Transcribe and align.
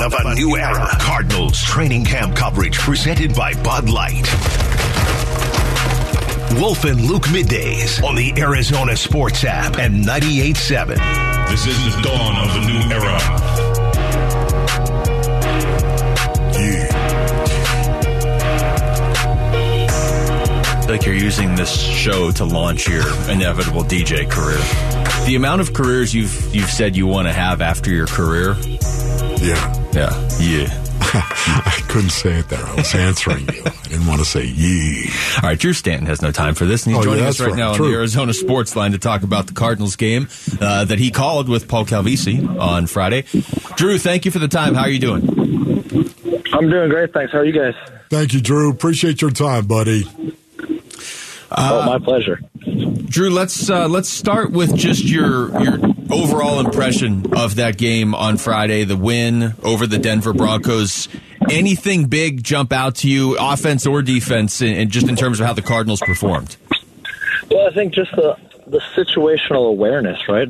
dawn 0.00 0.12
of 0.12 0.26
a 0.26 0.34
new 0.34 0.56
era. 0.56 0.88
Cardinals 0.98 1.60
training 1.62 2.04
camp 2.04 2.34
coverage 2.34 2.78
presented 2.78 3.34
by 3.34 3.52
Bud 3.62 3.88
Light. 3.88 4.26
Wolf 6.58 6.84
and 6.84 7.00
Luke 7.02 7.24
middays 7.24 8.02
on 8.02 8.14
the 8.14 8.32
Arizona 8.38 8.96
Sports 8.96 9.44
app 9.44 9.78
and 9.78 10.04
98.7. 10.04 11.48
This 11.48 11.66
is 11.66 11.76
the 11.84 12.02
dawn 12.02 12.36
of 12.36 12.56
a 12.56 12.66
new 12.66 12.94
era. 12.94 13.66
like 20.88 21.06
you're 21.06 21.14
using 21.14 21.54
this 21.54 21.80
show 21.80 22.32
to 22.32 22.44
launch 22.44 22.88
your 22.88 23.06
inevitable 23.30 23.84
DJ 23.84 24.28
career. 24.28 24.58
The 25.24 25.36
amount 25.36 25.60
of 25.60 25.72
careers 25.72 26.12
you've 26.12 26.52
you've 26.52 26.68
said 26.68 26.96
you 26.96 27.06
want 27.06 27.28
to 27.28 27.32
have 27.32 27.60
after 27.60 27.90
your 27.90 28.08
career. 28.08 28.56
Yeah. 29.40 29.90
Yeah. 29.92 30.28
Yeah. 30.38 30.84
I 31.12 31.82
couldn't 31.88 32.10
say 32.10 32.38
it 32.38 32.48
there. 32.48 32.64
I 32.64 32.74
was 32.76 32.94
answering 32.94 33.40
you. 33.52 33.62
I 33.64 33.70
didn't 33.88 34.06
want 34.06 34.20
to 34.20 34.24
say 34.24 34.44
yee. 34.44 35.08
All 35.42 35.48
right, 35.48 35.58
Drew 35.58 35.72
Stanton 35.72 36.06
has 36.06 36.22
no 36.22 36.30
time 36.30 36.54
for 36.54 36.66
this, 36.66 36.86
and 36.86 36.94
he's 36.94 37.04
Oh, 37.04 37.08
yeah, 37.08 37.14
joining 37.16 37.28
us 37.28 37.40
right, 37.40 37.48
right. 37.50 37.56
now 37.56 37.72
on 37.72 37.78
the 37.78 37.92
Arizona 37.94 38.32
Sports 38.32 38.76
Line 38.76 38.92
to 38.92 38.98
talk 38.98 39.22
about 39.24 39.46
the 39.48 39.52
Cardinals 39.54 39.96
game 39.96 40.28
uh, 40.60 40.84
that 40.84 40.98
he 41.00 41.10
called 41.10 41.48
with 41.48 41.66
Paul 41.68 41.84
Calvisi 41.86 42.46
on 42.60 42.86
Friday. 42.86 43.24
Drew, 43.76 43.98
thank 43.98 44.24
you 44.24 44.30
for 44.30 44.38
the 44.38 44.46
time. 44.46 44.74
How 44.74 44.82
are 44.82 44.90
you 44.90 45.00
doing? 45.00 45.22
I'm 46.52 46.68
doing 46.70 46.88
great, 46.90 47.12
thanks. 47.12 47.32
How 47.32 47.38
are 47.38 47.44
you 47.44 47.52
guys? 47.58 47.74
Thank 48.10 48.32
you, 48.34 48.40
Drew. 48.40 48.70
Appreciate 48.70 49.20
your 49.22 49.30
time, 49.32 49.66
buddy. 49.66 50.04
oh, 51.50 51.86
my 51.86 51.98
pleasure. 51.98 52.40
Drew, 53.06 53.30
let's 53.30 53.68
uh, 53.68 53.88
let's 53.88 54.08
start 54.08 54.52
with 54.52 54.76
just 54.76 55.02
your 55.04 55.50
your 55.62 55.78
overall 56.12 56.60
impression 56.60 57.34
of 57.36 57.56
that 57.56 57.76
game 57.76 58.14
on 58.14 58.36
Friday, 58.36 58.84
the 58.84 58.96
win 58.96 59.54
over 59.62 59.86
the 59.86 59.98
Denver 59.98 60.32
Broncos. 60.32 61.08
Anything 61.50 62.06
big 62.06 62.42
jump 62.42 62.72
out 62.72 62.96
to 62.96 63.08
you, 63.08 63.36
offense 63.38 63.86
or 63.86 64.02
defense, 64.02 64.60
and, 64.62 64.90
just 64.90 65.08
in 65.08 65.16
terms 65.16 65.40
of 65.40 65.46
how 65.46 65.52
the 65.52 65.62
Cardinals 65.62 66.00
performed? 66.00 66.56
Well, 67.50 67.66
I 67.66 67.72
think 67.72 67.94
just 67.94 68.12
the 68.12 68.36
the 68.66 68.80
situational 68.94 69.68
awareness, 69.68 70.28
right? 70.28 70.48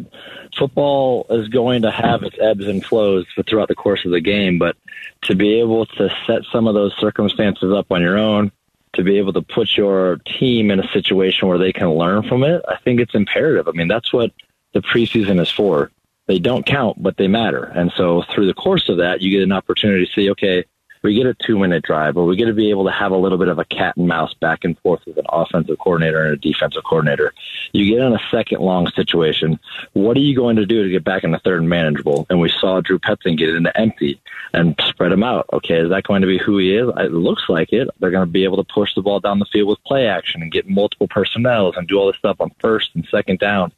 Football 0.59 1.27
is 1.31 1.49
going 1.49 1.83
to 1.83 1.91
have 1.91 2.23
its 2.23 2.37
ebbs 2.39 2.67
and 2.67 2.85
flows 2.85 3.25
throughout 3.49 3.69
the 3.69 3.75
course 3.75 4.05
of 4.05 4.11
the 4.11 4.21
game, 4.21 4.59
but 4.59 4.77
to 5.23 5.35
be 5.35 5.61
able 5.61 5.87
to 5.87 6.11
set 6.27 6.43
some 6.53 6.67
of 6.67 6.75
those 6.75 6.95
circumstances 6.99 7.73
up 7.73 7.87
on 7.91 8.03
your 8.03 8.19
own, 8.19 8.53
to 8.95 9.03
be 9.03 9.19
able 9.19 9.33
to 9.33 9.43
put 9.43 9.77
your 9.77 10.17
team 10.39 10.71
in 10.71 10.81
a 10.81 10.89
situation 10.89 11.49
where 11.49 11.59
they 11.59 11.73
can 11.73 11.95
learn 11.95 12.29
from 12.29 12.43
it, 12.43 12.63
I 12.69 12.77
think 12.85 13.01
it's 13.01 13.15
imperative. 13.15 13.69
I 13.69 13.73
mean, 13.73 13.89
that's 13.89 14.13
what 14.13 14.33
the 14.73 14.81
preseason 14.81 15.41
is 15.41 15.51
for. 15.51 15.91
They 16.27 16.39
don't 16.39 16.65
count, 16.65 17.03
but 17.03 17.17
they 17.17 17.27
matter. 17.27 17.65
And 17.65 17.93
so 17.97 18.23
through 18.33 18.47
the 18.47 18.55
course 18.55 18.89
of 18.89 18.99
that, 18.99 19.21
you 19.21 19.31
get 19.31 19.43
an 19.43 19.53
opportunity 19.53 20.07
to 20.07 20.13
see, 20.13 20.31
okay, 20.31 20.65
we 21.03 21.15
get 21.15 21.27
a 21.27 21.35
two 21.35 21.59
minute 21.59 21.83
drive, 21.83 22.17
or 22.17 22.27
we 22.27 22.37
get 22.37 22.47
to 22.47 22.53
be 22.53 22.71
able 22.71 22.85
to 22.85 22.93
have 22.93 23.13
a 23.13 23.17
little 23.17 23.39
bit 23.39 23.49
of 23.49 23.59
a 23.59 23.65
cat 23.65 23.97
and 23.97 24.07
mouse 24.07 24.35
back 24.35 24.65
and 24.65 24.79
forth 24.81 25.01
with 25.07 25.17
an 25.17 25.25
offensive 25.31 25.79
coordinator 25.79 26.23
and 26.25 26.35
a 26.35 26.37
defensive 26.37 26.85
coordinator. 26.85 27.33
You 27.73 27.87
get 27.87 28.05
in 28.05 28.13
a 28.13 28.21
second 28.31 28.61
long 28.61 28.89
situation. 28.91 29.59
What 29.95 30.17
are 30.17 30.21
you 30.21 30.37
going 30.37 30.57
to 30.57 30.67
do 30.67 30.83
to 30.85 30.91
get 30.91 31.05
back 31.05 31.25
in 31.25 31.33
the 31.33 31.39
third 31.39 31.61
and 31.61 31.69
manageable? 31.69 32.27
And 32.29 32.41
we 32.41 32.51
saw 32.51 32.81
Drew 32.81 32.99
Petzing 32.99 33.39
get 33.39 33.55
into 33.55 33.77
empty 33.79 34.21
and 34.53 34.79
spread 34.89 35.13
him 35.13 35.23
out. 35.23 35.47
Okay, 35.53 35.79
is 35.79 35.91
that 35.91 36.05
going 36.05 36.21
to 36.21 36.27
be 36.27 36.39
who 36.39 36.59
he 36.59 36.77
is? 36.77 36.89
It 36.99 37.13
looks 37.13 37.45
like 37.49 37.73
it. 37.73 37.89
They're 37.99 38.11
going 38.11 38.27
to 38.27 38.33
be 38.33 38.45
able 38.45 38.63
to 38.63 38.73
push 38.73 38.95
the 38.95 39.03
ball 39.03 39.21
down 39.21 39.39
the 39.39 39.47
field 39.47 39.69
with 39.69 39.83
play 39.85 40.07
action 40.07 40.43
and 40.43 40.53
get 40.53 40.69
multiple 40.69 41.09
personnels 41.09 41.77
and 41.77 41.89
do 41.89 41.99
all 41.99 42.09
this 42.09 42.17
stuff 42.17 42.37
on 42.41 42.51
first 42.61 42.91
and 42.95 43.07
second 43.11 43.39
down. 43.39 43.73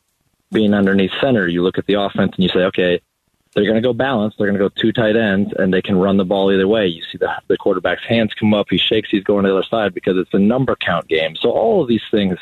Being 0.52 0.74
underneath 0.74 1.12
center, 1.20 1.48
you 1.48 1.62
look 1.62 1.78
at 1.78 1.86
the 1.86 1.94
offense 1.94 2.34
and 2.36 2.44
you 2.44 2.48
say, 2.48 2.60
okay, 2.60 3.00
they're 3.54 3.64
going 3.64 3.76
to 3.76 3.82
go 3.82 3.92
balanced. 3.92 4.38
They're 4.38 4.46
going 4.46 4.58
to 4.58 4.68
go 4.68 4.70
two 4.80 4.92
tight 4.92 5.16
ends, 5.16 5.52
and 5.58 5.72
they 5.72 5.82
can 5.82 5.96
run 5.96 6.16
the 6.16 6.24
ball 6.24 6.52
either 6.52 6.68
way. 6.68 6.86
You 6.86 7.02
see 7.10 7.18
the, 7.18 7.30
the 7.48 7.56
quarterback's 7.56 8.04
hands 8.04 8.32
come 8.34 8.54
up. 8.54 8.68
He 8.70 8.78
shakes. 8.78 9.10
He's 9.10 9.24
going 9.24 9.44
to 9.44 9.50
the 9.50 9.56
other 9.56 9.66
side 9.66 9.94
because 9.94 10.16
it's 10.16 10.32
a 10.32 10.38
number 10.38 10.74
count 10.76 11.08
game. 11.08 11.36
So 11.36 11.50
all 11.50 11.82
of 11.82 11.88
these 11.88 12.02
things, 12.10 12.38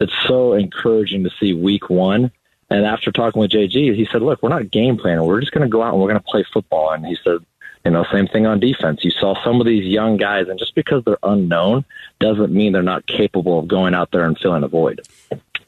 it's 0.00 0.12
so 0.26 0.52
encouraging 0.52 1.24
to 1.24 1.30
see 1.40 1.54
week 1.54 1.88
one. 1.88 2.30
And 2.68 2.84
after 2.84 3.10
talking 3.10 3.40
with 3.40 3.50
JG, 3.50 3.94
he 3.94 4.06
said, 4.12 4.22
look, 4.22 4.42
we're 4.42 4.50
not 4.50 4.70
game 4.70 4.96
planning. 4.96 5.24
We're 5.24 5.40
just 5.40 5.52
going 5.52 5.66
to 5.66 5.68
go 5.68 5.82
out 5.82 5.92
and 5.92 6.00
we're 6.00 6.08
going 6.08 6.20
to 6.20 6.30
play 6.30 6.44
football. 6.52 6.92
And 6.92 7.04
he 7.04 7.16
said, 7.24 7.38
you 7.84 7.90
know, 7.90 8.04
same 8.12 8.28
thing 8.28 8.46
on 8.46 8.60
defense. 8.60 9.04
You 9.04 9.10
saw 9.10 9.42
some 9.42 9.60
of 9.60 9.66
these 9.66 9.84
young 9.84 10.18
guys, 10.18 10.48
and 10.48 10.58
just 10.58 10.74
because 10.74 11.02
they're 11.04 11.18
unknown 11.22 11.84
doesn't 12.18 12.52
mean 12.52 12.72
they're 12.72 12.82
not 12.82 13.06
capable 13.06 13.58
of 13.58 13.68
going 13.68 13.94
out 13.94 14.10
there 14.12 14.26
and 14.26 14.38
filling 14.38 14.62
a 14.62 14.68
void. 14.68 15.00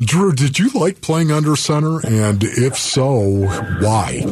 Drew, 0.05 0.33
did 0.33 0.59
you 0.59 0.71
like 0.71 1.01
playing 1.01 1.31
under 1.31 1.57
center? 1.57 2.01
And 2.07 2.43
if 2.43 2.77
so, 2.77 3.47
why? 3.81 4.25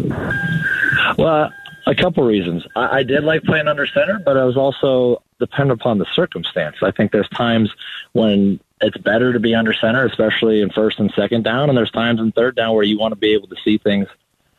Well, 1.18 1.52
a 1.86 1.94
couple 1.94 2.24
reasons. 2.24 2.66
I, 2.76 2.98
I 2.98 3.02
did 3.02 3.24
like 3.24 3.42
playing 3.42 3.68
under 3.68 3.86
center, 3.86 4.18
but 4.24 4.36
I 4.36 4.44
was 4.44 4.56
also 4.56 5.22
dependent 5.38 5.80
upon 5.80 5.98
the 5.98 6.06
circumstance. 6.12 6.76
I 6.82 6.90
think 6.90 7.12
there's 7.12 7.28
times 7.30 7.70
when 8.12 8.60
it's 8.80 8.96
better 8.98 9.32
to 9.32 9.40
be 9.40 9.54
under 9.54 9.72
center, 9.72 10.04
especially 10.06 10.60
in 10.60 10.70
first 10.70 10.98
and 10.98 11.12
second 11.14 11.44
down, 11.44 11.68
and 11.68 11.76
there's 11.76 11.90
times 11.90 12.20
in 12.20 12.32
third 12.32 12.56
down 12.56 12.74
where 12.74 12.84
you 12.84 12.98
want 12.98 13.12
to 13.12 13.16
be 13.16 13.32
able 13.32 13.48
to 13.48 13.56
see 13.64 13.78
things. 13.78 14.08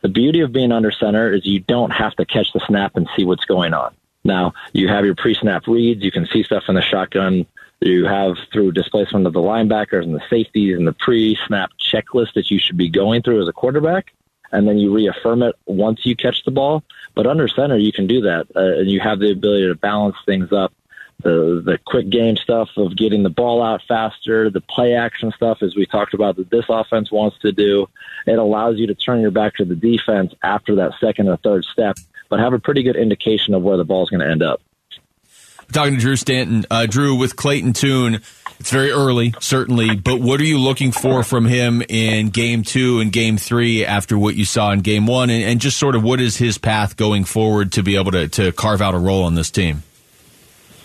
The 0.02 0.08
beauty 0.08 0.40
of 0.40 0.52
being 0.52 0.72
under 0.72 0.90
center 0.90 1.32
is 1.32 1.46
you 1.46 1.60
don't 1.60 1.90
have 1.90 2.14
to 2.16 2.24
catch 2.24 2.52
the 2.52 2.60
snap 2.66 2.96
and 2.96 3.08
see 3.16 3.24
what's 3.24 3.44
going 3.44 3.72
on. 3.72 3.94
Now, 4.24 4.54
you 4.72 4.88
have 4.88 5.04
your 5.04 5.14
pre 5.14 5.34
snap 5.34 5.66
reads, 5.66 6.04
you 6.04 6.12
can 6.12 6.26
see 6.26 6.42
stuff 6.42 6.64
in 6.68 6.74
the 6.74 6.82
shotgun. 6.82 7.46
You 7.82 8.06
have 8.06 8.36
through 8.52 8.72
displacement 8.72 9.26
of 9.26 9.32
the 9.32 9.40
linebackers 9.40 10.04
and 10.04 10.14
the 10.14 10.22
safeties 10.30 10.76
and 10.76 10.86
the 10.86 10.92
pre 10.92 11.36
snap 11.46 11.70
checklist 11.78 12.34
that 12.34 12.50
you 12.50 12.58
should 12.58 12.76
be 12.76 12.88
going 12.88 13.22
through 13.22 13.42
as 13.42 13.48
a 13.48 13.52
quarterback 13.52 14.12
and 14.52 14.68
then 14.68 14.78
you 14.78 14.94
reaffirm 14.94 15.42
it 15.42 15.56
once 15.66 16.04
you 16.04 16.14
catch 16.14 16.44
the 16.44 16.50
ball. 16.50 16.84
But 17.14 17.26
under 17.26 17.48
center, 17.48 17.76
you 17.76 17.92
can 17.92 18.06
do 18.06 18.20
that, 18.22 18.46
uh, 18.54 18.78
and 18.80 18.90
you 18.90 19.00
have 19.00 19.18
the 19.18 19.32
ability 19.32 19.66
to 19.66 19.74
balance 19.74 20.16
things 20.24 20.52
up. 20.52 20.72
The 21.22 21.62
the 21.64 21.78
quick 21.84 22.10
game 22.10 22.36
stuff 22.36 22.68
of 22.76 22.96
getting 22.96 23.22
the 23.22 23.30
ball 23.30 23.62
out 23.62 23.82
faster, 23.86 24.50
the 24.50 24.60
play 24.60 24.94
action 24.94 25.32
stuff, 25.36 25.62
as 25.62 25.76
we 25.76 25.86
talked 25.86 26.14
about, 26.14 26.36
that 26.36 26.50
this 26.50 26.64
offense 26.68 27.12
wants 27.12 27.38
to 27.40 27.52
do. 27.52 27.88
It 28.26 28.38
allows 28.38 28.78
you 28.78 28.86
to 28.88 28.94
turn 28.94 29.20
your 29.20 29.30
back 29.30 29.54
to 29.56 29.64
the 29.64 29.76
defense 29.76 30.34
after 30.42 30.74
that 30.76 30.92
second 31.00 31.28
or 31.28 31.36
third 31.36 31.64
step, 31.64 31.96
but 32.28 32.40
have 32.40 32.54
a 32.54 32.58
pretty 32.58 32.82
good 32.82 32.96
indication 32.96 33.54
of 33.54 33.62
where 33.62 33.76
the 33.76 33.84
ball 33.84 34.02
is 34.02 34.10
going 34.10 34.20
to 34.20 34.30
end 34.30 34.42
up. 34.42 34.60
Talking 35.72 35.94
to 35.94 36.00
Drew 36.00 36.16
Stanton, 36.16 36.66
uh, 36.70 36.86
Drew 36.86 37.14
with 37.14 37.36
Clayton 37.36 37.72
Tune. 37.72 38.20
It's 38.60 38.70
very 38.70 38.92
early, 38.92 39.34
certainly, 39.40 39.96
but 39.96 40.20
what 40.20 40.40
are 40.40 40.44
you 40.44 40.58
looking 40.58 40.92
for 40.92 41.24
from 41.24 41.46
him 41.46 41.82
in 41.88 42.28
game 42.28 42.62
two 42.62 43.00
and 43.00 43.12
game 43.12 43.36
three 43.36 43.84
after 43.84 44.16
what 44.16 44.36
you 44.36 44.44
saw 44.44 44.70
in 44.70 44.80
game 44.80 45.06
one, 45.06 45.30
and, 45.30 45.42
and 45.42 45.60
just 45.60 45.78
sort 45.78 45.96
of 45.96 46.02
what 46.04 46.20
is 46.20 46.36
his 46.36 46.58
path 46.58 46.96
going 46.96 47.24
forward 47.24 47.72
to 47.72 47.82
be 47.82 47.96
able 47.96 48.12
to, 48.12 48.28
to 48.28 48.52
carve 48.52 48.80
out 48.80 48.94
a 48.94 48.98
role 48.98 49.24
on 49.24 49.34
this 49.34 49.50
team? 49.50 49.82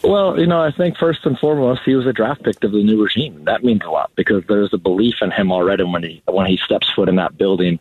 Well, 0.04 0.40
you 0.40 0.46
know, 0.46 0.62
I 0.62 0.72
think 0.72 0.98
first 0.98 1.26
and 1.26 1.38
foremost, 1.38 1.82
he 1.84 1.96
was 1.96 2.06
a 2.06 2.14
draft 2.14 2.44
pick 2.44 2.64
of 2.64 2.72
the 2.72 2.84
new 2.84 3.02
regime. 3.02 3.44
That 3.46 3.64
means 3.64 3.82
a 3.84 3.90
lot 3.90 4.12
because 4.16 4.44
there's 4.48 4.74
a 4.74 4.78
belief 4.78 5.16
in 5.22 5.32
him 5.32 5.52
already 5.52 5.84
when 5.84 6.04
he 6.04 6.22
when 6.26 6.46
he 6.46 6.58
steps 6.58 6.90
foot 6.94 7.10
in 7.10 7.16
that 7.16 7.38
building 7.38 7.80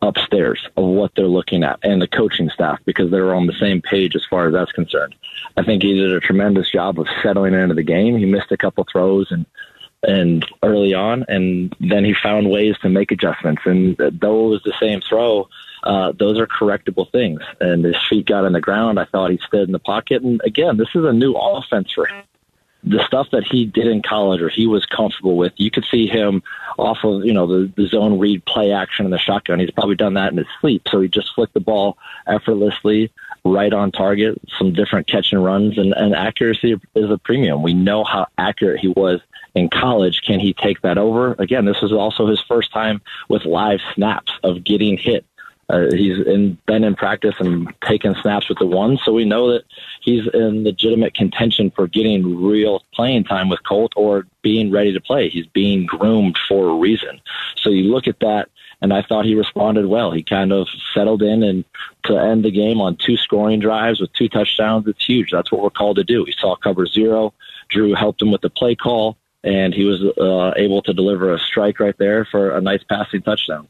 upstairs 0.00 0.66
of 0.76 0.84
what 0.84 1.12
they're 1.16 1.26
looking 1.26 1.64
at 1.64 1.78
and 1.82 2.00
the 2.00 2.08
coaching 2.08 2.50
staff 2.50 2.78
because 2.84 3.10
they're 3.10 3.34
on 3.34 3.46
the 3.46 3.52
same 3.54 3.82
page 3.82 4.14
as 4.14 4.24
far 4.28 4.46
as 4.46 4.52
that's 4.52 4.72
concerned. 4.72 5.14
I 5.56 5.64
think 5.64 5.82
he 5.82 5.94
did 5.94 6.12
a 6.12 6.20
tremendous 6.20 6.70
job 6.70 7.00
of 7.00 7.08
settling 7.22 7.54
into 7.54 7.74
the 7.74 7.82
game. 7.82 8.16
He 8.16 8.26
missed 8.26 8.52
a 8.52 8.56
couple 8.56 8.86
throws 8.90 9.30
and 9.30 9.44
and 10.02 10.46
early 10.62 10.94
on, 10.94 11.24
and 11.28 11.74
then 11.80 12.04
he 12.04 12.14
found 12.22 12.50
ways 12.50 12.76
to 12.82 12.88
make 12.88 13.10
adjustments. 13.10 13.62
And 13.64 13.96
though 13.96 14.46
it 14.46 14.50
was 14.50 14.62
the 14.64 14.74
same 14.80 15.00
throw, 15.00 15.48
uh, 15.82 16.12
those 16.18 16.38
are 16.38 16.46
correctable 16.46 17.10
things. 17.10 17.40
And 17.60 17.84
his 17.84 17.96
feet 18.08 18.26
got 18.26 18.44
on 18.44 18.52
the 18.52 18.60
ground. 18.60 18.98
I 18.98 19.04
thought 19.04 19.30
he 19.30 19.38
stood 19.46 19.68
in 19.68 19.72
the 19.72 19.78
pocket. 19.78 20.22
And 20.22 20.40
again, 20.44 20.76
this 20.76 20.88
is 20.94 21.04
a 21.04 21.12
new 21.12 21.32
offense 21.34 21.92
for 21.92 22.06
him. 22.06 22.24
The 22.84 23.04
stuff 23.04 23.28
that 23.32 23.44
he 23.44 23.66
did 23.66 23.88
in 23.88 24.00
college 24.00 24.40
or 24.40 24.48
he 24.48 24.68
was 24.68 24.86
comfortable 24.86 25.36
with, 25.36 25.52
you 25.56 25.72
could 25.72 25.84
see 25.90 26.06
him 26.06 26.42
off 26.78 26.98
of, 27.02 27.24
you 27.24 27.32
know, 27.32 27.46
the, 27.46 27.72
the 27.76 27.88
zone 27.88 28.18
read 28.18 28.44
play 28.44 28.70
action 28.70 29.04
in 29.04 29.10
the 29.10 29.18
shotgun. 29.18 29.58
He's 29.58 29.72
probably 29.72 29.96
done 29.96 30.14
that 30.14 30.30
in 30.30 30.38
his 30.38 30.46
sleep. 30.60 30.82
So 30.88 31.00
he 31.00 31.08
just 31.08 31.34
flicked 31.34 31.54
the 31.54 31.60
ball 31.60 31.98
effortlessly, 32.28 33.10
right 33.44 33.72
on 33.72 33.90
target, 33.90 34.40
some 34.56 34.72
different 34.72 35.08
catch 35.08 35.32
and 35.32 35.44
runs, 35.44 35.78
and, 35.78 35.94
and 35.94 36.14
accuracy 36.14 36.76
is 36.94 37.10
a 37.10 37.18
premium. 37.18 37.62
We 37.62 37.74
know 37.74 38.04
how 38.04 38.28
accurate 38.38 38.78
he 38.78 38.88
was 38.88 39.20
in 39.56 39.68
college. 39.68 40.22
Can 40.22 40.38
he 40.38 40.52
take 40.52 40.82
that 40.82 40.98
over? 40.98 41.34
Again, 41.38 41.64
this 41.64 41.82
is 41.82 41.90
also 41.90 42.26
his 42.28 42.40
first 42.42 42.72
time 42.72 43.00
with 43.28 43.44
live 43.46 43.80
snaps 43.94 44.30
of 44.44 44.62
getting 44.62 44.96
hit. 44.96 45.24
Uh, 45.68 45.86
he's 45.90 46.24
in, 46.24 46.56
been 46.66 46.84
in 46.84 46.94
practice 46.94 47.34
and 47.40 47.72
taken 47.84 48.14
snaps 48.22 48.48
with 48.48 48.58
the 48.58 48.66
ones, 48.66 49.00
so 49.04 49.12
we 49.12 49.24
know 49.24 49.52
that 49.52 49.64
he's 50.00 50.22
in 50.32 50.62
legitimate 50.62 51.14
contention 51.14 51.72
for 51.72 51.88
getting 51.88 52.40
real 52.40 52.84
playing 52.94 53.24
time 53.24 53.48
with 53.48 53.62
Colt 53.64 53.92
or 53.96 54.26
being 54.42 54.70
ready 54.70 54.92
to 54.92 55.00
play. 55.00 55.28
He's 55.28 55.46
being 55.46 55.84
groomed 55.84 56.38
for 56.48 56.68
a 56.68 56.76
reason. 56.76 57.20
So 57.56 57.70
you 57.70 57.90
look 57.90 58.06
at 58.06 58.20
that, 58.20 58.48
and 58.80 58.92
I 58.92 59.02
thought 59.02 59.24
he 59.24 59.34
responded 59.34 59.86
well. 59.86 60.12
He 60.12 60.22
kind 60.22 60.52
of 60.52 60.68
settled 60.94 61.22
in 61.22 61.42
and 61.42 61.64
to 62.04 62.16
end 62.16 62.44
the 62.44 62.52
game 62.52 62.80
on 62.80 62.96
two 62.96 63.16
scoring 63.16 63.58
drives 63.58 64.00
with 64.00 64.12
two 64.12 64.28
touchdowns. 64.28 64.86
It's 64.86 65.04
huge. 65.04 65.32
That's 65.32 65.50
what 65.50 65.62
we're 65.62 65.70
called 65.70 65.96
to 65.96 66.04
do. 66.04 66.22
We 66.24 66.34
saw 66.38 66.54
cover 66.54 66.86
zero. 66.86 67.34
Drew 67.70 67.94
helped 67.94 68.22
him 68.22 68.30
with 68.30 68.42
the 68.42 68.50
play 68.50 68.76
call, 68.76 69.16
and 69.42 69.74
he 69.74 69.84
was 69.84 70.00
uh, 70.16 70.52
able 70.56 70.82
to 70.82 70.92
deliver 70.92 71.34
a 71.34 71.40
strike 71.40 71.80
right 71.80 71.96
there 71.98 72.24
for 72.24 72.56
a 72.56 72.60
nice 72.60 72.84
passing 72.84 73.22
touchdown. 73.22 73.66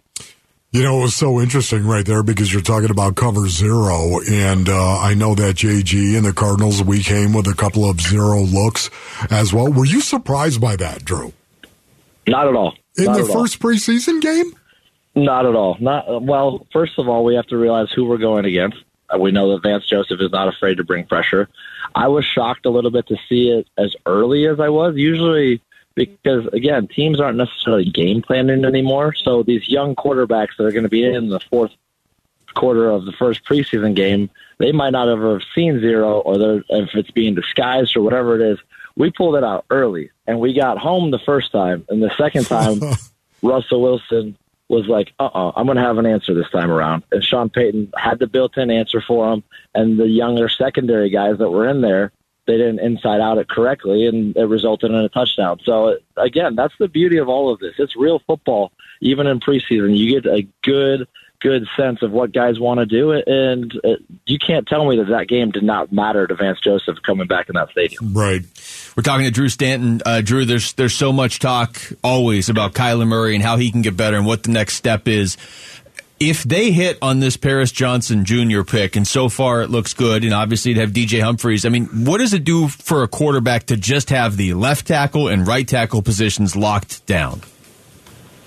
You 0.76 0.82
know, 0.82 0.98
it 0.98 1.02
was 1.04 1.14
so 1.16 1.40
interesting 1.40 1.86
right 1.86 2.04
there 2.04 2.22
because 2.22 2.52
you're 2.52 2.60
talking 2.60 2.90
about 2.90 3.16
cover 3.16 3.48
zero, 3.48 4.20
and 4.30 4.68
uh, 4.68 4.98
I 4.98 5.14
know 5.14 5.34
that 5.34 5.54
JG 5.56 6.14
and 6.18 6.26
the 6.26 6.34
Cardinals, 6.34 6.82
we 6.82 7.02
came 7.02 7.32
with 7.32 7.46
a 7.46 7.54
couple 7.54 7.88
of 7.88 7.98
zero 7.98 8.42
looks 8.42 8.90
as 9.30 9.54
well. 9.54 9.72
Were 9.72 9.86
you 9.86 10.02
surprised 10.02 10.60
by 10.60 10.76
that, 10.76 11.02
Drew? 11.02 11.32
Not 12.28 12.46
at 12.46 12.54
all. 12.54 12.74
In 12.98 13.06
Not 13.06 13.14
the 13.16 13.22
at 13.22 13.30
all. 13.30 13.40
first 13.42 13.58
preseason 13.58 14.20
game? 14.20 14.52
Not 15.14 15.46
at 15.46 15.54
all. 15.54 15.78
Not 15.80 16.22
well. 16.22 16.66
First 16.74 16.98
of 16.98 17.08
all, 17.08 17.24
we 17.24 17.34
have 17.36 17.46
to 17.46 17.56
realize 17.56 17.90
who 17.96 18.04
we're 18.04 18.18
going 18.18 18.44
against. 18.44 18.76
Uh, 19.08 19.18
We 19.18 19.30
know 19.30 19.52
that 19.52 19.62
Vance 19.62 19.86
Joseph 19.86 20.20
is 20.20 20.30
not 20.30 20.46
afraid 20.46 20.76
to 20.76 20.84
bring 20.84 21.06
pressure. 21.06 21.48
I 21.94 22.08
was 22.08 22.26
shocked 22.26 22.66
a 22.66 22.70
little 22.70 22.90
bit 22.90 23.06
to 23.06 23.16
see 23.30 23.48
it 23.48 23.66
as 23.78 23.96
early 24.04 24.46
as 24.46 24.60
I 24.60 24.68
was. 24.68 24.94
Usually, 24.94 25.62
because 25.96 26.46
again, 26.52 26.86
teams 26.86 27.18
aren't 27.18 27.38
necessarily 27.38 27.86
game 27.86 28.22
planning 28.22 28.64
anymore. 28.64 29.14
So 29.14 29.42
these 29.42 29.68
young 29.68 29.96
quarterbacks 29.96 30.56
that 30.58 30.64
are 30.64 30.70
going 30.70 30.84
to 30.84 30.88
be 30.88 31.04
in 31.04 31.30
the 31.30 31.40
fourth 31.40 31.72
quarter 32.54 32.88
of 32.88 33.04
the 33.04 33.12
first 33.12 33.44
preseason 33.44 33.96
game, 33.96 34.30
they 34.58 34.70
might 34.72 34.90
not 34.90 35.08
ever 35.08 35.32
have 35.32 35.48
seen 35.54 35.80
zero, 35.80 36.20
or 36.20 36.38
they're, 36.38 36.64
if 36.68 36.94
it's 36.94 37.10
being 37.10 37.34
disguised 37.34 37.96
or 37.96 38.02
whatever 38.02 38.40
it 38.40 38.52
is. 38.52 38.58
We 38.96 39.10
pulled 39.10 39.36
it 39.36 39.44
out 39.44 39.66
early, 39.68 40.10
and 40.26 40.40
we 40.40 40.54
got 40.54 40.78
home 40.78 41.10
the 41.10 41.18
first 41.18 41.52
time, 41.52 41.84
and 41.88 42.02
the 42.02 42.14
second 42.16 42.46
time, 42.46 42.80
Russell 43.42 43.82
Wilson 43.82 44.38
was 44.68 44.86
like, 44.86 45.12
"Uh, 45.18 45.24
uh-uh, 45.24 45.48
uh, 45.48 45.52
i 45.54 45.60
am 45.60 45.66
going 45.66 45.76
to 45.76 45.82
have 45.82 45.98
an 45.98 46.06
answer 46.06 46.32
this 46.32 46.50
time 46.50 46.70
around." 46.70 47.02
And 47.12 47.22
Sean 47.22 47.50
Payton 47.50 47.92
had 47.98 48.18
the 48.18 48.26
built-in 48.26 48.70
answer 48.70 49.02
for 49.02 49.32
him, 49.32 49.42
and 49.74 49.98
the 49.98 50.08
younger 50.08 50.48
secondary 50.48 51.10
guys 51.10 51.36
that 51.38 51.50
were 51.50 51.68
in 51.68 51.82
there, 51.82 52.10
they 52.46 52.56
didn't 52.56 52.80
inside 52.80 53.20
out 53.20 53.38
it 53.38 53.48
correctly, 53.48 54.06
and 54.06 54.36
it 54.36 54.44
resulted 54.44 54.90
in 54.90 54.96
a 54.96 55.08
touchdown. 55.08 55.58
So 55.64 55.98
again, 56.16 56.54
that's 56.54 56.74
the 56.78 56.88
beauty 56.88 57.18
of 57.18 57.28
all 57.28 57.52
of 57.52 57.60
this. 57.60 57.74
It's 57.78 57.96
real 57.96 58.20
football. 58.26 58.72
Even 59.00 59.26
in 59.26 59.40
preseason, 59.40 59.96
you 59.96 60.20
get 60.20 60.30
a 60.30 60.46
good 60.62 61.06
good 61.40 61.66
sense 61.76 62.02
of 62.02 62.10
what 62.10 62.32
guys 62.32 62.58
want 62.58 62.80
to 62.80 62.86
do, 62.86 63.12
and 63.12 63.72
uh, 63.84 63.96
you 64.24 64.38
can't 64.38 64.66
tell 64.66 64.88
me 64.88 64.96
that 64.96 65.08
that 65.08 65.28
game 65.28 65.50
did 65.50 65.62
not 65.62 65.92
matter 65.92 66.26
to 66.26 66.34
Vance 66.34 66.58
Joseph 66.60 66.96
coming 67.02 67.26
back 67.26 67.48
in 67.48 67.54
that 67.54 67.68
stadium. 67.70 68.14
Right. 68.14 68.42
We're 68.96 69.02
talking 69.02 69.26
to 69.26 69.30
Drew 69.30 69.48
Stanton. 69.48 70.00
Uh, 70.04 70.22
Drew, 70.22 70.44
there's 70.44 70.72
there's 70.74 70.94
so 70.94 71.12
much 71.12 71.38
talk 71.38 71.80
always 72.02 72.48
about 72.48 72.72
Kyler 72.72 73.06
Murray 73.06 73.34
and 73.34 73.44
how 73.44 73.56
he 73.58 73.70
can 73.70 73.82
get 73.82 73.96
better 73.96 74.16
and 74.16 74.26
what 74.26 74.44
the 74.44 74.50
next 74.50 74.74
step 74.74 75.08
is. 75.08 75.36
If 76.18 76.44
they 76.44 76.70
hit 76.70 76.96
on 77.02 77.20
this 77.20 77.36
Paris 77.36 77.70
Johnson 77.70 78.24
Jr. 78.24 78.62
pick, 78.62 78.96
and 78.96 79.06
so 79.06 79.28
far 79.28 79.60
it 79.60 79.68
looks 79.68 79.92
good, 79.92 80.24
and 80.24 80.32
obviously 80.32 80.72
to 80.72 80.80
have 80.80 80.92
DJ 80.92 81.22
Humphries, 81.22 81.66
I 81.66 81.68
mean, 81.68 82.06
what 82.06 82.18
does 82.18 82.32
it 82.32 82.42
do 82.42 82.68
for 82.68 83.02
a 83.02 83.08
quarterback 83.08 83.66
to 83.66 83.76
just 83.76 84.08
have 84.08 84.38
the 84.38 84.54
left 84.54 84.86
tackle 84.86 85.28
and 85.28 85.46
right 85.46 85.68
tackle 85.68 86.00
positions 86.00 86.56
locked 86.56 87.04
down? 87.06 87.42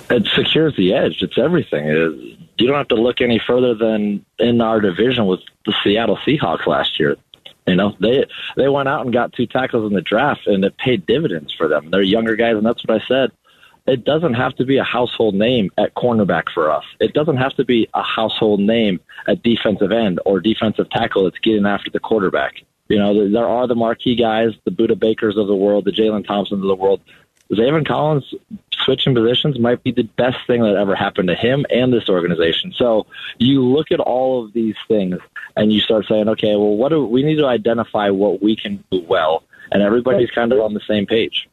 It 0.10 0.28
secures 0.34 0.76
the 0.76 0.96
edge. 0.96 1.22
It's 1.22 1.38
everything. 1.38 1.88
It, 1.88 2.40
you 2.58 2.68
don't 2.68 2.78
have 2.78 2.88
to 2.88 2.96
look 2.96 3.22
any 3.22 3.40
further 3.46 3.76
than 3.76 4.26
in 4.40 4.62
our 4.62 4.82
division 4.82 5.28
with 5.28 5.42
the 5.66 5.74
Seattle 5.84 6.18
Seahawks 6.26 6.66
last 6.66 7.00
year. 7.00 7.18
You 7.68 7.76
know, 7.76 7.96
they 8.00 8.26
they 8.58 8.68
went 8.68 8.90
out 8.90 9.06
and 9.06 9.14
got 9.14 9.34
two 9.34 9.46
tackles 9.46 9.88
in 9.88 9.96
the 9.96 10.02
draft, 10.02 10.48
and 10.48 10.66
it 10.66 10.76
paid 10.78 11.06
dividends 11.06 11.54
for 11.54 11.68
them. 11.68 11.92
They're 11.92 12.02
younger 12.02 12.36
guys, 12.36 12.56
and 12.56 12.66
that's 12.66 12.84
what 12.86 13.00
I 13.00 13.06
said. 13.06 13.32
It 13.90 14.06
doesn't 14.06 14.36
have 14.36 14.56
to 14.58 14.66
be 14.66 14.78
a 14.78 14.84
household 14.84 15.34
name 15.34 15.72
at 15.76 15.96
cornerback 15.96 16.44
for 16.54 16.70
us. 16.70 16.84
It 17.00 17.14
doesn't 17.14 17.38
have 17.38 17.56
to 17.56 17.66
be 17.66 17.90
a 17.96 18.04
household 18.04 18.60
name 18.60 19.00
at 19.28 19.42
defensive 19.42 19.92
end 19.92 20.20
or 20.26 20.40
defensive 20.40 20.92
tackle 20.92 21.24
that's 21.24 21.40
getting 21.40 21.66
after 21.66 21.90
the 21.90 22.00
quarterback. 22.00 22.62
You 22.88 23.00
know, 23.00 23.30
there 23.32 23.48
are 23.48 23.66
the 23.66 23.74
marquee 23.74 24.16
guys, 24.16 24.52
the 24.64 24.70
Budda 24.70 25.00
Bakers 25.00 25.38
of 25.38 25.48
the 25.48 25.56
world, 25.56 25.86
the 25.86 25.92
Jalen 25.92 26.28
Thompsons 26.28 26.62
of 26.62 26.68
the 26.68 26.76
world. 26.76 27.02
Zaven 27.52 27.84
Collins 27.84 28.32
switching 28.72 29.16
positions 29.16 29.58
might 29.58 29.82
be 29.82 29.92
the 29.92 30.04
best 30.04 30.38
thing 30.46 30.62
that 30.62 30.76
ever 30.76 30.94
happened 30.94 31.30
to 31.30 31.36
him 31.36 31.66
and 31.72 31.92
this 31.92 32.10
organization. 32.10 32.72
So 32.76 33.08
you 33.40 33.66
look 33.66 33.92
at 33.92 34.00
all 34.00 34.46
of 34.46 34.54
these 34.54 34.76
things 34.88 35.18
and 35.56 35.74
you 35.74 35.82
start 35.82 36.06
saying, 36.08 36.30
okay, 36.30 36.56
well, 36.56 36.78
what 36.78 36.90
do 36.90 37.04
we 37.04 37.24
need 37.24 37.38
to 37.38 37.48
identify 37.48 38.12
what 38.12 38.40
we 38.44 38.56
can 38.56 38.84
do 38.92 39.02
well, 39.02 39.44
and 39.72 39.82
everybody's 39.82 40.30
kind 40.30 40.54
of 40.54 40.60
on 40.60 40.76
the 40.76 40.82
same 40.88 41.08
page. 41.08 41.50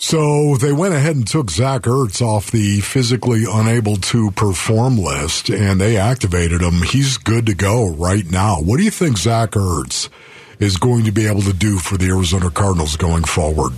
So 0.00 0.56
they 0.56 0.72
went 0.72 0.94
ahead 0.94 1.16
and 1.16 1.26
took 1.26 1.50
Zach 1.50 1.82
Ertz 1.82 2.22
off 2.22 2.52
the 2.52 2.80
physically 2.80 3.44
unable 3.50 3.96
to 3.96 4.30
perform 4.30 4.96
list, 4.96 5.50
and 5.50 5.80
they 5.80 5.96
activated 5.96 6.62
him. 6.62 6.82
He's 6.82 7.18
good 7.18 7.46
to 7.46 7.54
go 7.54 7.88
right 7.88 8.24
now. 8.30 8.60
What 8.60 8.76
do 8.76 8.84
you 8.84 8.92
think 8.92 9.18
Zach 9.18 9.50
Ertz 9.50 10.08
is 10.60 10.76
going 10.76 11.04
to 11.06 11.10
be 11.10 11.26
able 11.26 11.42
to 11.42 11.52
do 11.52 11.78
for 11.78 11.98
the 11.98 12.10
Arizona 12.10 12.48
Cardinals 12.48 12.96
going 12.96 13.24
forward? 13.24 13.72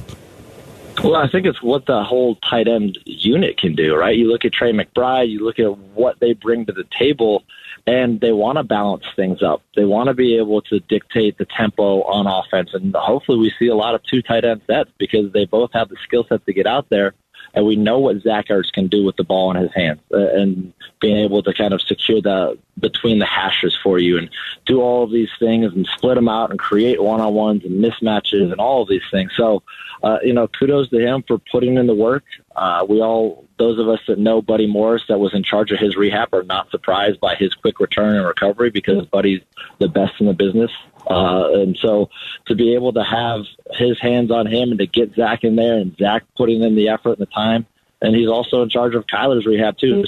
Well, 1.02 1.16
I 1.16 1.26
think 1.26 1.46
it's 1.46 1.62
what 1.62 1.86
the 1.86 2.04
whole 2.04 2.36
tight 2.36 2.68
end 2.68 2.98
unit 3.06 3.56
can 3.56 3.74
do, 3.74 3.96
right? 3.96 4.14
You 4.14 4.30
look 4.30 4.44
at 4.44 4.52
Trey 4.52 4.72
McBride, 4.72 5.30
you 5.30 5.42
look 5.42 5.58
at 5.58 5.74
what 5.94 6.20
they 6.20 6.34
bring 6.34 6.66
to 6.66 6.72
the 6.72 6.84
table, 6.98 7.44
and 7.86 8.20
they 8.20 8.32
want 8.32 8.58
to 8.58 8.64
balance 8.64 9.04
things 9.16 9.42
up. 9.42 9.62
They 9.76 9.84
want 9.84 10.08
to 10.08 10.14
be 10.14 10.36
able 10.36 10.62
to 10.62 10.80
dictate 10.80 11.38
the 11.38 11.46
tempo 11.46 12.02
on 12.02 12.26
offense, 12.26 12.70
and 12.74 12.94
hopefully 12.94 13.38
we 13.38 13.52
see 13.58 13.68
a 13.68 13.76
lot 13.76 13.94
of 13.94 14.02
two 14.02 14.22
tight 14.22 14.44
end 14.44 14.62
sets 14.66 14.90
because 14.98 15.32
they 15.32 15.46
both 15.46 15.72
have 15.72 15.88
the 15.88 15.96
skill 16.02 16.24
set 16.28 16.44
to 16.46 16.52
get 16.52 16.66
out 16.66 16.88
there 16.90 17.14
and 17.54 17.66
we 17.66 17.76
know 17.76 17.98
what 17.98 18.22
Zach 18.22 18.48
Ertz 18.48 18.72
can 18.72 18.86
do 18.86 19.04
with 19.04 19.16
the 19.16 19.24
ball 19.24 19.50
in 19.50 19.60
his 19.60 19.72
hands, 19.74 20.00
uh, 20.12 20.18
and 20.18 20.72
being 21.00 21.16
able 21.16 21.42
to 21.42 21.52
kind 21.52 21.74
of 21.74 21.80
secure 21.80 22.20
the 22.20 22.58
between 22.78 23.18
the 23.18 23.26
hashes 23.26 23.76
for 23.82 23.98
you, 23.98 24.18
and 24.18 24.30
do 24.66 24.80
all 24.80 25.02
of 25.02 25.10
these 25.10 25.28
things, 25.38 25.72
and 25.72 25.86
split 25.86 26.14
them 26.14 26.28
out, 26.28 26.50
and 26.50 26.58
create 26.58 27.02
one 27.02 27.20
on 27.20 27.34
ones 27.34 27.64
and 27.64 27.82
mismatches, 27.82 28.50
and 28.50 28.60
all 28.60 28.82
of 28.82 28.88
these 28.88 29.02
things. 29.10 29.32
So, 29.36 29.62
uh, 30.02 30.18
you 30.22 30.32
know, 30.32 30.48
kudos 30.48 30.88
to 30.90 30.98
him 30.98 31.24
for 31.26 31.38
putting 31.50 31.76
in 31.76 31.86
the 31.86 31.94
work. 31.94 32.24
Uh, 32.56 32.84
we 32.88 33.00
all, 33.00 33.46
those 33.58 33.78
of 33.78 33.88
us 33.88 34.00
that 34.08 34.18
know 34.18 34.42
Buddy 34.42 34.66
Morris, 34.66 35.02
that 35.08 35.18
was 35.18 35.34
in 35.34 35.42
charge 35.42 35.70
of 35.70 35.78
his 35.78 35.96
rehab, 35.96 36.34
are 36.34 36.42
not 36.42 36.70
surprised 36.70 37.20
by 37.20 37.34
his 37.34 37.54
quick 37.54 37.78
return 37.78 38.16
and 38.16 38.26
recovery 38.26 38.70
because 38.70 39.06
Buddy's 39.06 39.40
the 39.78 39.88
best 39.88 40.14
in 40.20 40.26
the 40.26 40.32
business. 40.32 40.70
Uh, 41.08 41.50
and 41.54 41.78
so 41.80 42.10
to 42.46 42.54
be 42.54 42.74
able 42.74 42.92
to 42.92 43.04
have 43.04 43.42
his 43.72 43.98
hands 44.00 44.30
on 44.30 44.46
him 44.46 44.70
and 44.70 44.78
to 44.78 44.86
get 44.86 45.14
Zach 45.14 45.44
in 45.44 45.56
there 45.56 45.78
and 45.78 45.96
Zach 45.96 46.24
putting 46.36 46.62
in 46.62 46.74
the 46.74 46.88
effort 46.88 47.18
and 47.18 47.20
the 47.20 47.26
time, 47.26 47.66
and 48.02 48.14
he's 48.14 48.28
also 48.28 48.62
in 48.62 48.68
charge 48.68 48.94
of 48.94 49.06
Kyler's 49.06 49.46
rehab 49.46 49.78
too. 49.78 50.04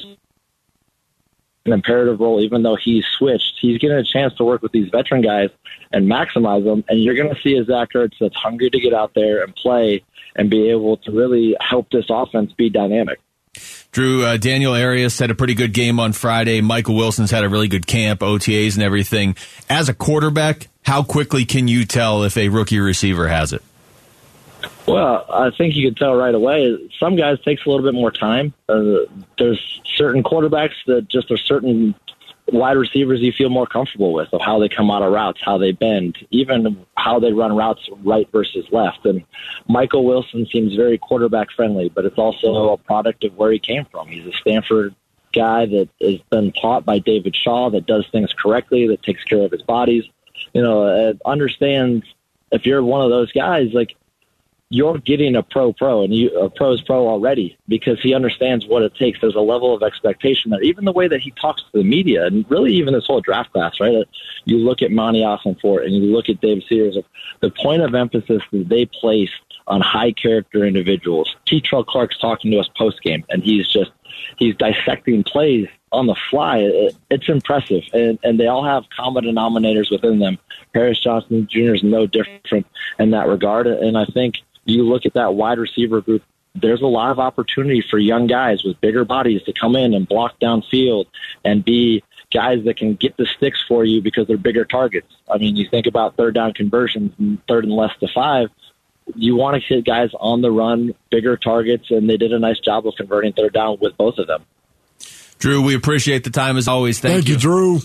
An 1.65 1.73
imperative 1.73 2.19
role, 2.19 2.41
even 2.41 2.63
though 2.63 2.77
he's 2.77 3.05
switched, 3.19 3.59
he's 3.61 3.79
getting 3.79 3.97
a 3.97 4.05
chance 4.05 4.35
to 4.35 4.45
work 4.45 4.63
with 4.63 4.73
these 4.73 4.89
veteran 4.91 5.23
guys 5.23 5.49
and 5.93 6.11
maximize 6.11 6.65
them. 6.65 6.85
And 6.89 7.03
you're 7.03 7.15
going 7.15 7.33
to 7.33 7.41
see 7.41 7.57
a 7.57 7.65
Zach 7.65 7.91
Ertz 7.95 8.15
that's 8.21 8.35
hungry 8.35 8.71
to 8.71 8.81
get 8.81 8.93
out 8.93 9.13
there 9.15 9.45
and 9.45 9.55
play 9.55 10.03
and 10.35 10.51
be 10.51 10.71
able 10.71 10.97
to 10.99 11.13
really 11.13 11.57
help 11.61 11.89
this 11.91 12.07
offense 12.09 12.53
be 12.53 12.69
dynamic. 12.69 13.21
Drew, 13.93 14.25
uh, 14.25 14.39
Daniel 14.39 14.75
Arias 14.75 15.19
had 15.19 15.31
a 15.31 15.35
pretty 15.35 15.55
good 15.55 15.75
game 15.75 16.01
on 16.01 16.13
Friday. 16.15 16.63
Michael 16.63 16.97
Wilson's 16.97 17.31
had 17.31 17.45
a 17.45 17.49
really 17.49 17.69
good 17.69 17.87
camp, 17.87 18.21
OTAs 18.21 18.75
and 18.75 18.83
everything. 18.83 19.37
As 19.69 19.91
a 19.91 19.95
quarterback, 19.95 20.69
how 20.83 21.03
quickly 21.03 21.45
can 21.45 21.69
you 21.69 21.85
tell 21.85 22.23
if 22.23 22.37
a 22.37 22.49
rookie 22.49 22.81
receiver 22.81 23.29
has 23.29 23.53
it? 23.53 23.63
Well, 24.87 25.25
I 25.33 25.51
think 25.51 25.77
you 25.77 25.89
can 25.89 25.95
tell 25.95 26.15
right 26.15 26.35
away. 26.35 26.77
Some 26.99 27.17
guys 27.17 27.39
takes 27.41 27.65
a 27.65 27.71
little 27.71 27.85
bit 27.85 27.95
more 27.95 28.11
time. 28.11 28.53
Uh, 28.69 29.01
there's 29.39 29.81
certain 29.85 30.23
quarterbacks 30.23 30.75
that 30.87 31.09
just 31.09 31.31
are 31.31 31.37
certain 31.37 31.95
wide 32.49 32.77
receivers 32.77 33.21
you 33.21 33.33
feel 33.33 33.49
more 33.49 33.67
comfortable 33.67 34.13
with 34.13 34.29
of 34.33 34.41
how 34.41 34.59
they 34.59 34.69
come 34.69 34.91
out 34.91 35.03
of 35.03 35.13
routes, 35.13 35.41
how 35.43 35.59
they 35.59 35.73
bend, 35.73 36.19
even 36.31 36.85
how 36.97 37.19
they 37.19 37.33
run 37.33 37.55
routes 37.55 37.89
right 38.03 38.29
versus 38.33 38.67
left. 38.73 39.07
And 39.07 39.25
Michael 39.69 40.05
Wilson 40.05 40.47
seems 40.47 40.75
very 40.75 40.99
quarterback 40.99 41.51
friendly, 41.51 41.89
but 41.89 42.05
it's 42.05 42.19
also 42.19 42.71
a 42.71 42.77
product 42.77 43.25
of 43.25 43.37
where 43.37 43.53
he 43.53 43.59
came 43.59 43.85
from. 43.87 44.09
He's 44.09 44.27
a 44.27 44.33
Stanford 44.33 44.95
guy 45.33 45.67
that 45.67 45.89
has 46.01 46.19
been 46.31 46.53
taught 46.53 46.85
by 46.85 46.99
David 46.99 47.35
Shaw 47.35 47.71
that 47.71 47.87
does 47.87 48.07
things 48.13 48.33
correctly, 48.35 48.89
that 48.89 49.03
takes 49.03 49.25
care 49.25 49.43
of 49.43 49.53
his 49.53 49.63
bodies. 49.63 50.05
You 50.53 50.63
know, 50.63 50.83
uh, 50.83 51.15
understands 51.25 52.05
if 52.51 52.67
you're 52.67 52.83
one 52.83 53.03
of 53.03 53.11
those 53.11 53.33
guys, 53.33 53.73
like 53.73 53.97
you're 54.73 54.97
getting 54.97 55.37
a 55.37 55.43
pro 55.43 55.71
pro 55.75 56.03
and 56.03 56.15
you 56.15 56.31
a 56.41 56.49
pro's 56.49 56.81
pro 56.81 57.07
already 57.07 57.59
because 57.69 58.01
he 58.01 58.15
understands 58.15 58.67
what 58.67 58.83
it 58.83 58.95
takes. 58.95 59.21
There's 59.21 59.35
a 59.35 59.41
level 59.41 59.75
of 59.75 59.83
expectation 59.83 60.51
there. 60.51 60.63
Even 60.63 60.87
the 60.87 60.93
way 60.93 61.09
that 61.09 61.21
he 61.21 61.31
talks 61.33 61.61
to 61.61 61.69
the 61.75 61.85
media 61.85 62.25
and 62.25 62.51
really 62.51 62.73
even 62.73 62.95
this 62.95 63.07
whole 63.07 63.21
draft 63.21 63.53
class, 63.53 63.79
right? 63.81 63.95
Uh, 63.95 64.05
you 64.47 64.57
look 64.57 64.81
at 64.81 64.91
Monty 64.91 65.21
Ossenfort 65.21 65.85
and 65.85 65.95
you 65.95 66.11
look 66.11 66.31
at 66.31 66.41
Dave 66.41 66.63
Sears, 66.67 66.97
the 67.41 67.51
point 67.51 67.83
of 67.83 67.95
emphasis 67.95 68.43
that 68.51 68.69
they 68.71 68.87
place 68.87 69.29
on 69.67 69.83
high 69.83 70.11
character 70.11 70.65
individuals. 70.65 71.37
Kei'Trel 71.47 71.85
Clark's 71.85 72.17
talking 72.17 72.51
to 72.53 72.59
us 72.59 72.69
post 72.75 73.03
game 73.03 73.27
and 73.29 73.43
he's 73.43 73.69
just 73.69 73.91
he's 74.39 74.57
dissecting 74.57 75.23
plays 75.23 75.69
on 75.93 76.07
the 76.07 76.17
fly. 76.31 76.61
It, 76.61 76.97
it's 77.11 77.29
impressive, 77.29 77.83
and, 77.93 78.19
and 78.23 78.41
they 78.41 78.47
all 78.47 78.65
have 78.65 78.85
common 78.97 79.25
denominators 79.25 79.91
within 79.91 80.19
them. 80.19 80.39
Paris 80.73 80.99
Johnson 80.99 81.47
Jr. 81.47 81.75
is 81.75 81.83
no 81.83 82.07
different 82.07 82.67
in 82.99 83.11
that 83.11 83.29
regard, 83.29 83.67
and 83.67 83.99
I 83.99 84.07
think 84.07 84.37
you 84.65 84.85
look 84.85 85.07
at 85.07 85.15
that 85.15 85.35
wide 85.35 85.59
receiver 85.59 86.01
group, 86.01 86.23
there's 86.55 86.83
a 86.83 86.87
lot 86.87 87.11
of 87.11 87.19
opportunity 87.19 87.83
for 87.89 87.99
young 87.99 88.27
guys 88.27 88.63
with 88.63 88.81
bigger 88.81 89.05
bodies 89.05 89.43
to 89.45 89.53
come 89.53 89.75
in 89.77 89.95
and 89.95 90.07
block 90.07 90.39
downfield 90.41 91.07
and 91.45 91.65
be 91.65 92.03
guys 92.33 92.65
that 92.65 92.77
can 92.77 92.95
get 92.95 93.17
the 93.17 93.27
sticks 93.27 93.63
for 93.67 93.85
you 93.85 94.01
because 94.01 94.27
they're 94.27 94.37
bigger 94.37 94.65
targets. 94.65 95.07
I 95.31 95.39
mean, 95.39 95.57
you 95.57 95.69
think 95.69 95.87
about 95.87 96.17
third 96.17 96.35
down 96.35 96.53
conversions, 96.53 97.13
third 97.49 97.65
and 97.65 97.73
less 97.73 97.93
to 98.01 98.09
five. 98.15 98.49
You 99.15 99.37
want 99.37 99.61
to 99.61 99.67
hit 99.67 99.85
guys 99.85 100.11
on 100.19 100.43
the 100.43 100.51
run, 100.51 100.95
bigger 101.11 101.37
targets, 101.37 101.91
and 101.91 102.09
they 102.09 102.17
did 102.17 102.33
a 102.33 102.39
nice 102.39 102.59
job 102.61 102.87
of 102.87 102.95
converting 102.97 103.33
third 103.33 103.53
down 103.53 103.79
with 103.81 103.97
both 103.97 104.19
of 104.19 104.27
them. 104.27 104.45
Drew, 105.39 105.61
we 105.61 105.75
appreciate 105.75 106.25
the 106.25 106.31
time 106.31 106.57
as 106.57 106.69
always. 106.69 107.01
Thank, 107.01 107.15
Thank 107.15 107.29
you, 107.29 107.37
Drew. 107.37 107.81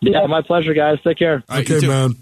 Yeah, 0.00 0.26
my 0.26 0.42
pleasure, 0.42 0.74
guys. 0.74 0.98
Take 1.02 1.18
care. 1.18 1.42
All 1.48 1.56
right, 1.56 1.68
you 1.68 1.76
okay, 1.76 1.86
man. 1.86 2.16